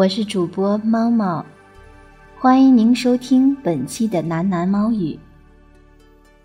[0.00, 1.44] 我是主播猫猫，
[2.38, 5.20] 欢迎您收听本期的喃喃猫语。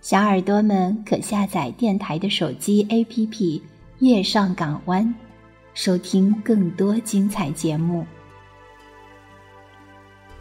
[0.01, 3.29] 小耳朵们可下载电台的手机 APP
[3.99, 5.05] 《月上港湾》，
[5.73, 8.05] 收听更多精彩节目。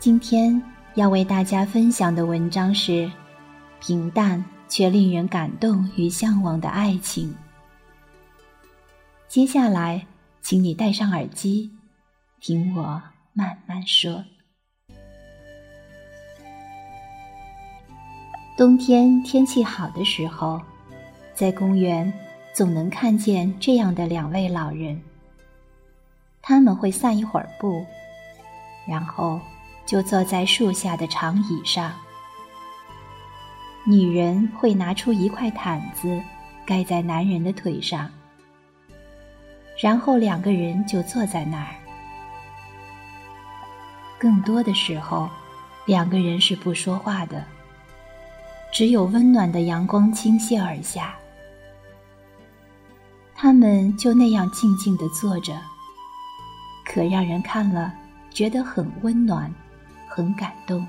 [0.01, 0.61] 今天
[0.97, 3.09] 要为大家分享的文章是：
[3.79, 7.33] 平淡却令人感动与向往的爱情。
[9.29, 10.05] 接下来，
[10.43, 11.71] 请你戴上耳机。
[12.47, 14.23] 听我慢慢说。
[18.55, 20.61] 冬天天气好的时候，
[21.33, 22.13] 在公园
[22.53, 25.01] 总能看见这样的两位老人。
[26.43, 27.83] 他们会散一会儿步，
[28.87, 29.41] 然后
[29.87, 31.95] 就坐在树下的长椅上。
[33.87, 36.21] 女人会拿出一块毯子
[36.67, 38.11] 盖在男人的腿上，
[39.81, 41.75] 然后两个人就坐在那儿。
[44.25, 45.29] 更多的时候，
[45.85, 47.45] 两个人是不说话的，
[48.73, 51.15] 只有温暖的阳光倾泻而下，
[53.35, 55.53] 他们就那样静静的坐着，
[56.87, 57.93] 可让人看了
[58.31, 59.53] 觉得很温暖，
[60.09, 60.87] 很感动。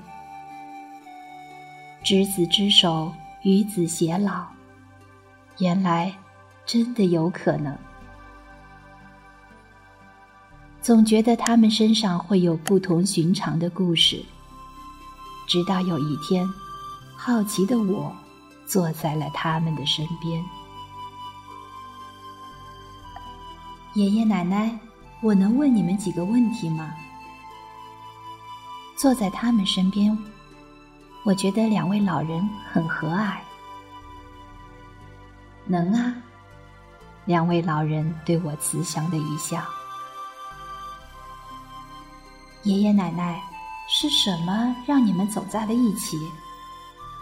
[2.02, 4.46] 执子之手，与子偕老，
[5.58, 6.10] 原来
[6.64, 7.76] 真的有可能。
[10.86, 14.24] 总觉得他们身上会有不同寻常的故事，
[15.48, 16.48] 直到有一天，
[17.16, 18.14] 好奇的我
[18.68, 20.40] 坐在了他们的身边。
[23.94, 24.78] 爷爷奶奶，
[25.22, 26.94] 我能问你们几个问题吗？
[28.96, 30.16] 坐在他们身边，
[31.24, 33.38] 我觉得两位老人很和蔼。
[35.66, 36.14] 能啊，
[37.24, 39.60] 两位老人对我慈祥的一笑。
[42.66, 43.40] 爷爷奶奶，
[43.86, 46.18] 是什么让你们走在了一起？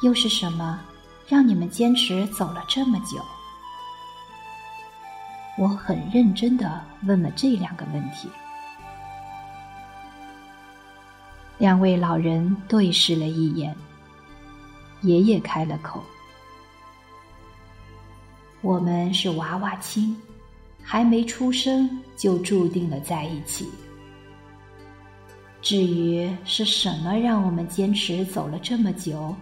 [0.00, 0.80] 又是什么
[1.28, 3.22] 让你们坚持走了这么久？
[5.58, 8.26] 我很认真的问了这两个问题。
[11.58, 13.76] 两位老人对视了一眼，
[15.02, 16.02] 爷爷开了口
[18.62, 20.18] ：“我们是娃娃亲，
[20.82, 23.70] 还没出生就注定了在一起。”
[25.64, 29.34] 至于是什么让我们坚持走了这么久，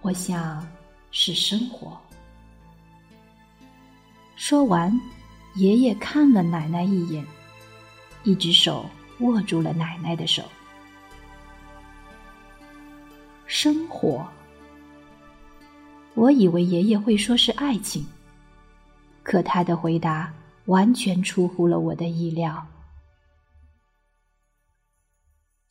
[0.00, 0.66] 我想
[1.10, 2.00] 是生活。
[4.36, 4.98] 说完，
[5.54, 7.22] 爷爷看了奶奶一眼，
[8.24, 8.86] 一只手
[9.20, 10.42] 握住了奶奶的手。
[13.44, 14.26] 生活，
[16.14, 18.02] 我以为爷爷会说是爱情，
[19.22, 20.32] 可他的回答
[20.64, 22.66] 完全出乎了我的意料。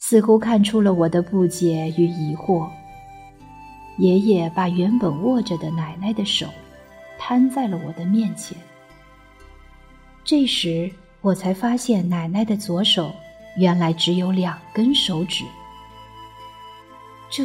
[0.07, 2.69] 似乎看出了我的不解与疑惑，
[3.97, 6.45] 爷爷把原本握着的奶奶的手
[7.17, 8.55] 摊在了我的面前。
[10.23, 13.11] 这时，我才发现奶奶的左手
[13.57, 15.43] 原来只有两根手指。
[17.31, 17.43] 这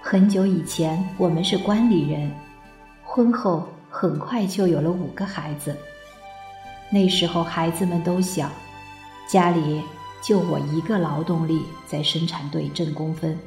[0.00, 2.32] 很久以前，我们是关里人，
[3.02, 5.76] 婚后很快就有了五个孩子。
[6.88, 8.48] 那时候孩子们都小，
[9.26, 9.82] 家里。
[10.22, 13.38] 就我一个劳动力在生产队挣工分，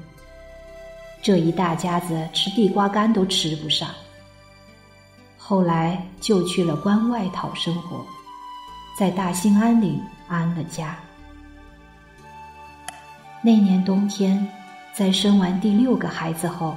[1.22, 3.90] 这一大家子吃地瓜干都吃不上。
[5.38, 8.06] 后来就去了关外讨生活，
[8.98, 10.98] 在大兴安岭安了家。
[13.42, 14.50] 那年冬天，
[14.94, 16.76] 在生完第六个孩子后，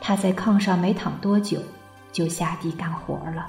[0.00, 1.60] 他在炕上没躺多久，
[2.12, 3.48] 就下地干活了。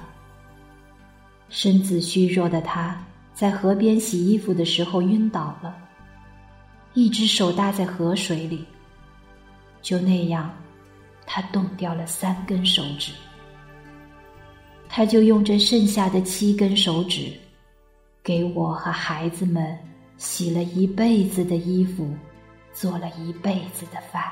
[1.50, 2.98] 身子虚弱的他。
[3.34, 5.76] 在河边洗衣服的时候晕倒了，
[6.92, 8.64] 一只手搭在河水里。
[9.82, 10.50] 就那样，
[11.26, 13.12] 他冻掉了三根手指。
[14.88, 17.32] 他就用这剩下的七根手指，
[18.22, 19.76] 给我和孩子们
[20.16, 22.14] 洗了一辈子的衣服，
[22.72, 24.22] 做了一辈子的饭。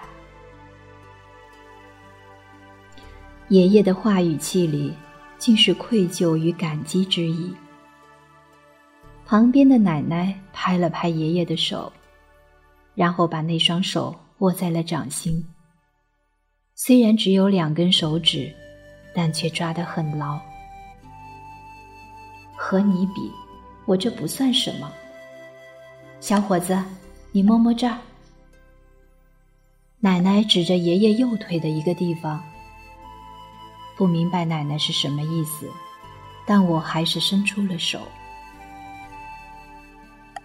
[3.48, 4.94] 爷爷的话语气里，
[5.36, 7.52] 尽是愧疚与感激之意。
[9.32, 11.90] 旁边的奶奶拍了拍爷爷的手，
[12.94, 15.42] 然后把那双手握在了掌心。
[16.74, 18.54] 虽然只有两根手指，
[19.14, 20.38] 但却抓得很牢。
[22.58, 23.32] 和你比，
[23.86, 24.92] 我这不算什么。
[26.20, 26.78] 小伙子，
[27.30, 27.96] 你摸摸这儿。
[29.98, 32.38] 奶奶指着爷爷右腿的一个地方。
[33.96, 35.70] 不明白奶奶是什么意思，
[36.46, 37.98] 但我还是伸出了手。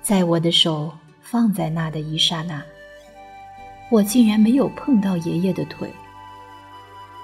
[0.08, 2.64] 在我的手放在那的一刹那，
[3.92, 5.92] 我竟然没有碰到爷爷的腿，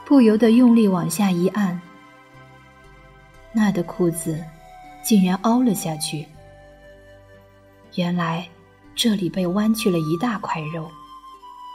[0.05, 1.79] 不由得用力往下一按，
[3.53, 4.43] 那的裤子
[5.01, 6.27] 竟然凹了下去。
[7.95, 8.45] 原来
[8.93, 10.91] 这里被弯去了一大块肉，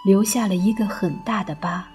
[0.05, 1.88] 留下了一个很大的疤。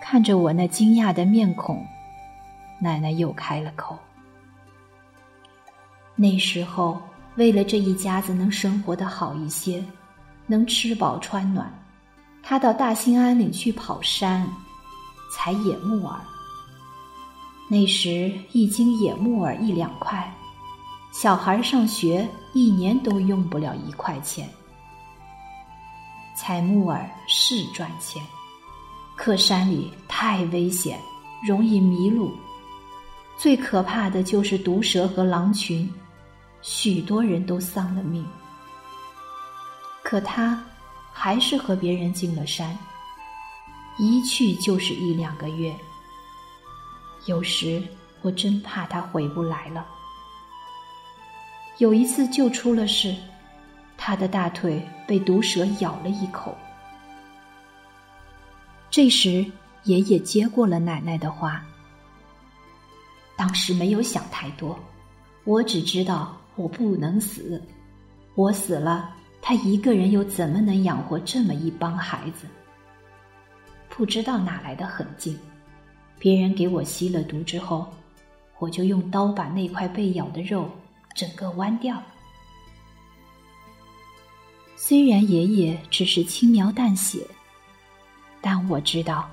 [0.00, 1.86] 看着我那惊讶的面孔，
[2.80, 3.98] 奶奶又开了口。
[6.18, 6.98] 那时候，
[7.36, 9.84] 为了这一家子能生活的好一些，
[10.46, 11.70] 能吃饱穿暖，
[12.42, 14.48] 他到大兴安岭去跑山，
[15.30, 16.18] 采野木耳。
[17.68, 20.32] 那时一斤野木耳一两块，
[21.12, 24.48] 小孩上学一年都用不了一块钱。
[26.34, 28.22] 采木耳是赚钱，
[29.16, 30.98] 可山里太危险，
[31.46, 32.30] 容易迷路，
[33.36, 35.92] 最可怕的就是毒蛇和狼群。
[36.68, 38.26] 许多人都丧了命，
[40.02, 40.60] 可他
[41.12, 42.76] 还是和别人进了山，
[43.98, 45.72] 一去就是一两个月。
[47.26, 47.80] 有时
[48.20, 49.86] 我真怕他回不来了。
[51.78, 53.14] 有一次就出了事，
[53.96, 56.58] 他的大腿被毒蛇咬了一口。
[58.90, 59.46] 这时
[59.84, 61.64] 爷爷接过了奶奶的话，
[63.36, 64.76] 当时没有想太多，
[65.44, 66.36] 我只知道。
[66.56, 67.62] 我不能死，
[68.34, 72.46] 我死了，他一个人又怎么能养活这么一帮孩子？
[73.90, 75.38] 不知道哪来的狠劲，
[76.18, 77.86] 别人给我吸了毒之后，
[78.58, 80.66] 我就用刀把那块被咬的肉
[81.14, 82.02] 整个剜掉。
[84.76, 87.26] 虽然爷爷只是轻描淡写，
[88.40, 89.28] 但我知道，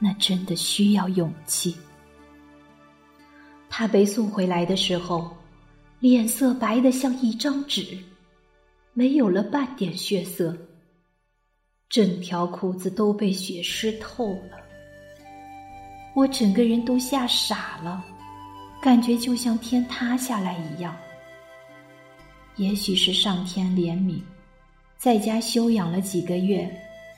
[0.00, 1.76] 那真的需要勇气。
[3.70, 5.37] 他被送回来的时候。
[6.00, 7.98] 脸色白得像一张纸，
[8.92, 10.56] 没有了半点血色。
[11.88, 14.58] 整条裤子都被血湿透了，
[16.14, 18.04] 我整个人都吓傻了，
[18.80, 20.94] 感觉就像天塌下来一样。
[22.56, 24.20] 也许是上天怜悯，
[24.98, 26.70] 在家休养了几个月，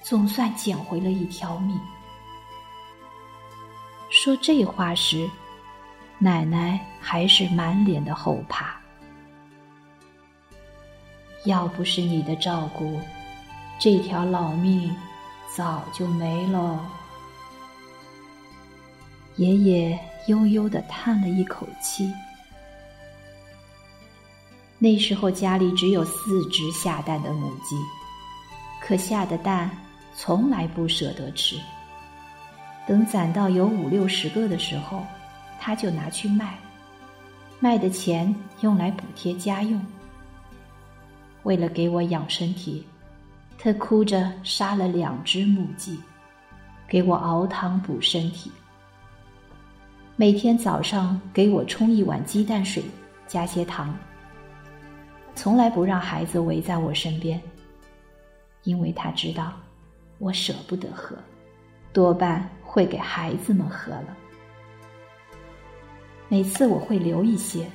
[0.03, 1.79] 总算捡回了一条命。
[4.11, 5.29] 说这话时。
[6.23, 8.77] 奶奶还是满脸的后怕。
[11.47, 13.01] 要不是你的照顾，
[13.79, 14.95] 这条老命
[15.57, 16.87] 早就没了。
[19.37, 22.13] 爷爷悠悠的叹了一口气。
[24.79, 27.77] 那时候家里只有四只下蛋的母鸡，
[28.83, 29.71] 可下的蛋
[30.15, 31.57] 从来不舍得吃。
[32.87, 35.05] 等攒到有五六十个的时候。
[35.63, 36.59] 他就拿去卖，
[37.63, 39.79] 卖的钱用来补贴家用。
[41.43, 42.87] 为了给我养身体，
[43.59, 46.01] 他哭着杀了两只母鸡，
[46.89, 48.51] 给我熬汤补身体。
[50.17, 52.83] 每天早上给我冲一碗鸡蛋水，
[53.27, 53.95] 加些糖。
[55.35, 57.39] 从来不让孩子围在我身边，
[58.63, 59.53] 因为他知道
[60.19, 61.15] 我舍不得喝，
[61.93, 64.17] 多半会给孩子们喝了。
[66.31, 67.69] 每次我会留一些，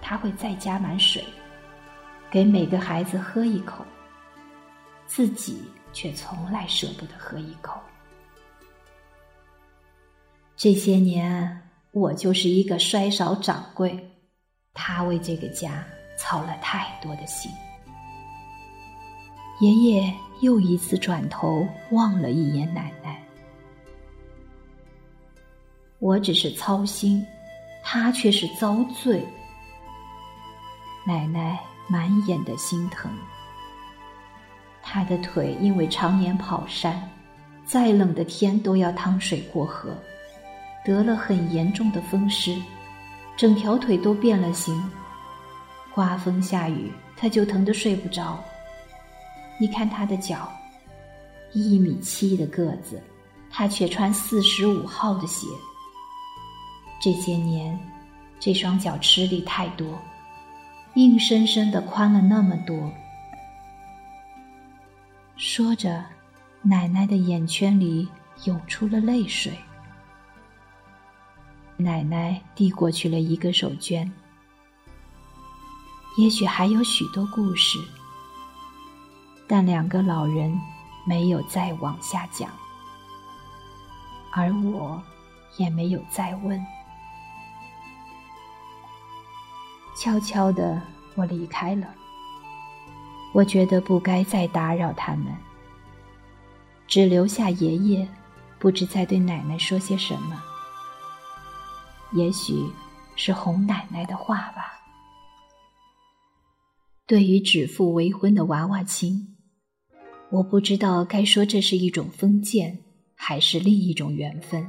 [0.00, 1.22] 他会再加满水，
[2.30, 3.84] 给每个孩子喝一口，
[5.06, 5.62] 自己
[5.92, 7.78] 却从来舍不得喝一口。
[10.56, 14.10] 这些年，我就是一个衰少掌柜，
[14.72, 15.84] 他为这个家
[16.16, 17.52] 操了太多的心。
[19.60, 20.10] 爷爷
[20.40, 23.22] 又一次转头望了一眼奶奶，
[25.98, 27.22] 我只是操心。
[27.84, 29.24] 他却是遭罪，
[31.06, 33.10] 奶奶满眼的心疼。
[34.82, 37.10] 他的腿因为常年跑山，
[37.64, 39.96] 再冷的天都要趟水过河，
[40.84, 42.60] 得了很严重的风湿，
[43.36, 44.82] 整条腿都变了形。
[45.92, 48.42] 刮风下雨，他就疼得睡不着。
[49.60, 50.50] 你看他的脚，
[51.52, 53.00] 一米七的个子，
[53.50, 55.46] 他却穿四十五号的鞋。
[57.04, 57.78] 这些年，
[58.40, 60.00] 这双脚吃力太多，
[60.94, 62.90] 硬生生的宽了那么多。
[65.36, 66.02] 说着，
[66.62, 68.08] 奶奶的眼圈里
[68.44, 69.52] 涌出了泪水。
[71.76, 74.10] 奶奶递过去了一个手绢。
[76.16, 77.78] 也许还有许多故事，
[79.46, 80.58] 但两个老人
[81.06, 82.48] 没有再往下讲，
[84.32, 85.02] 而我
[85.58, 86.58] 也没有再问。
[89.96, 90.80] 悄悄的，
[91.14, 91.86] 我离开了。
[93.32, 95.26] 我觉得不该再打扰他们，
[96.86, 98.06] 只留下爷爷，
[98.58, 100.42] 不知在对奶奶说些什么。
[102.12, 102.64] 也许
[103.16, 104.72] 是哄奶奶的话吧。
[107.06, 109.36] 对于指腹为婚的娃娃亲，
[110.30, 112.78] 我不知道该说这是一种封建，
[113.14, 114.68] 还是另一种缘分。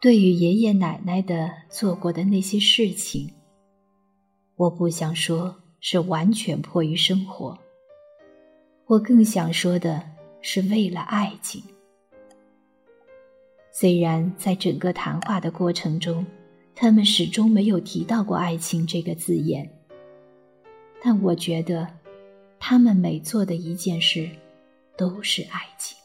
[0.00, 3.32] 对于爷爷奶奶的做过的那些事情，
[4.56, 5.56] 我不想说。
[5.82, 7.58] 是完全迫于生活。
[8.84, 10.02] 我更想说的
[10.42, 11.62] 是，为了爱情。
[13.72, 16.22] 虽然在整个谈话的过程中，
[16.74, 19.66] 他们始终没有提到过爱情这个字眼，
[21.02, 21.88] 但我觉得，
[22.58, 24.28] 他们每做的一件事，
[24.98, 25.96] 都是爱情，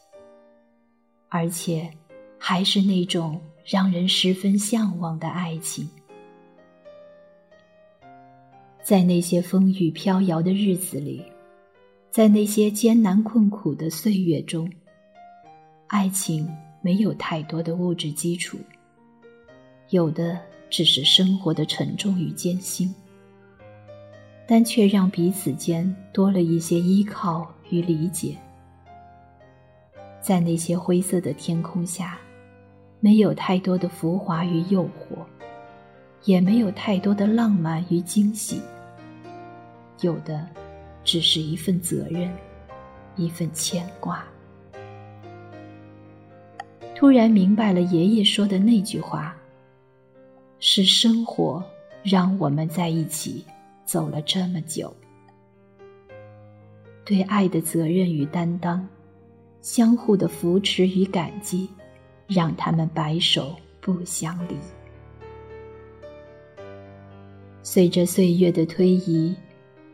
[1.28, 1.92] 而且
[2.38, 3.38] 还是那种
[3.68, 5.88] 让人十分向往的爱情。
[8.80, 11.24] 在那些风雨飘摇的日子里，
[12.08, 14.70] 在那些艰难困苦的岁月中，
[15.88, 16.48] 爱情
[16.80, 18.56] 没有太多的物质基础，
[19.90, 22.94] 有的只是生活的沉重与艰辛，
[24.46, 28.36] 但却让彼此间多了一些依靠与理解。
[30.20, 32.16] 在那些灰色的天空下，
[33.00, 35.24] 没有太多的浮华与诱惑，
[36.24, 38.60] 也没有太多的浪漫与惊喜。
[40.00, 40.46] 有的，
[41.04, 42.30] 只是一份责任，
[43.16, 44.24] 一份牵挂。
[46.94, 49.36] 突然明白了爷爷说的那句话：
[50.58, 51.62] 是生活
[52.02, 53.44] 让我们在一起
[53.84, 54.94] 走了这么久。
[57.04, 58.88] 对爱的责任与担当，
[59.60, 61.68] 相互的扶持与感激，
[62.26, 64.56] 让他们白首不相离。
[67.62, 69.34] 随着岁月的推移。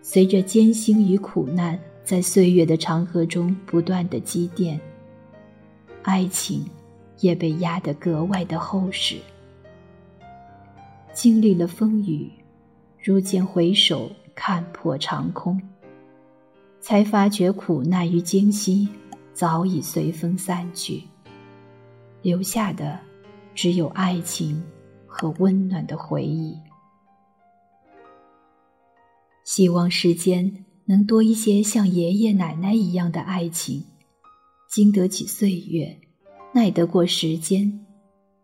[0.04, 4.80] 随着艰辛与苦难在岁月的长河中不断的积淀，
[6.02, 6.68] 爱情
[7.20, 9.18] 也被压得格外的厚实。
[11.12, 12.28] 经历了风雨，
[13.00, 15.62] 如今回首看破长空，
[16.80, 18.88] 才发觉苦难与艰辛
[19.32, 21.04] 早已随风散去，
[22.22, 22.98] 留下的
[23.54, 24.62] 只有爱情
[25.06, 26.56] 和温暖的回忆。
[29.44, 33.84] 希望世间能多一些像爷爷奶奶一样的爱情，
[34.70, 36.00] 经得起岁月，
[36.54, 37.84] 耐得过时间，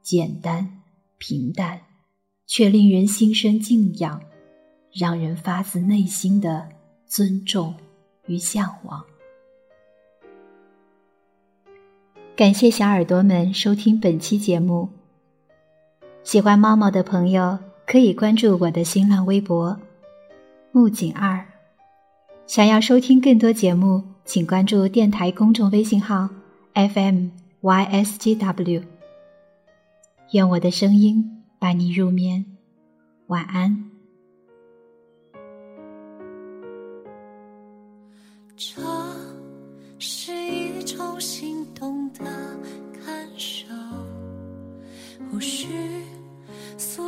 [0.02, 0.82] 简单
[1.18, 1.80] 平淡，
[2.46, 4.20] 却令人心生敬仰，
[4.92, 6.68] 让人发自内心的
[7.06, 7.74] 尊重
[8.26, 9.04] 与向往。
[12.38, 14.88] 感谢小耳朵们收听本期节目。
[16.22, 19.76] 喜欢猫猫的朋友可以关注我的新浪微博。
[20.70, 21.44] 木槿二，
[22.46, 26.28] 想要收听更多节目，请关注电台公众微信号
[26.74, 27.30] FM
[27.60, 28.84] YSGW。
[30.30, 32.46] 愿我的声音伴你入眠，
[33.26, 33.90] 晚安。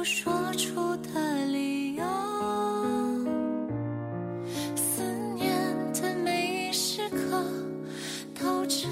[0.01, 2.03] 不说出的理由，
[4.75, 5.03] 思
[5.35, 5.53] 念
[5.93, 7.45] 的每一时刻，
[8.35, 8.89] 都这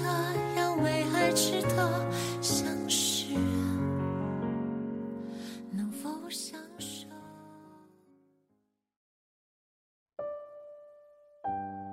[0.55, 2.11] 样为爱值得。
[2.43, 3.33] 相识。
[5.71, 6.11] 能否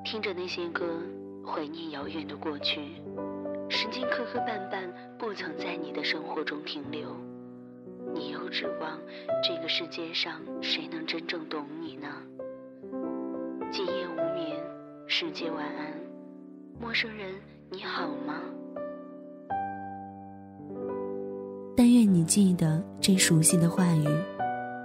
[0.04, 0.84] 听着那些歌，
[1.42, 2.82] 怀念遥远的过去，
[3.70, 7.16] 时间磕磕绊绊，不曾在你的生活中停留。
[8.56, 8.98] 你又指望
[9.42, 12.08] 这个世界上谁能真正懂你呢？
[13.70, 14.56] 今夜无眠，
[15.06, 15.92] 世界晚安，
[16.80, 17.34] 陌生人
[17.70, 18.40] 你好吗？
[21.76, 24.06] 但愿你记得这熟悉的话语，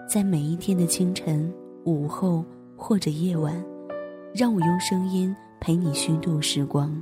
[0.05, 1.49] 在每一天的清晨、
[1.85, 2.43] 午后
[2.75, 3.63] 或者夜晚，
[4.35, 7.01] 让我用声音陪你虚度时光。